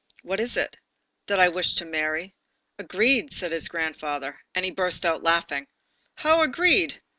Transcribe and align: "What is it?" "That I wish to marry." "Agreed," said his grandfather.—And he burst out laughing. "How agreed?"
"What 0.23 0.39
is 0.39 0.57
it?" 0.57 0.77
"That 1.27 1.39
I 1.39 1.47
wish 1.49 1.75
to 1.75 1.85
marry." 1.85 2.33
"Agreed," 2.79 3.31
said 3.31 3.51
his 3.51 3.67
grandfather.—And 3.67 4.65
he 4.65 4.71
burst 4.71 5.05
out 5.05 5.21
laughing. 5.21 5.67
"How 6.15 6.41
agreed?" 6.41 7.03